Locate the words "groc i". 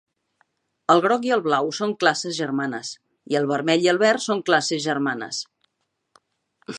1.05-1.33